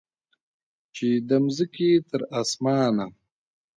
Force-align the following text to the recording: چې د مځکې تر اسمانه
چې 0.95 1.07
د 1.27 1.29
مځکې 1.43 1.91
تر 2.09 2.21
اسمانه 2.39 3.05